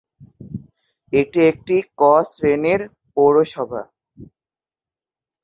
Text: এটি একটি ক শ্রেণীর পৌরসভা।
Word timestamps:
এটি 1.13 1.39
একটি 1.51 1.75
ক 1.97 2.01
শ্রেণীর 2.31 2.81
পৌরসভা। 3.15 3.81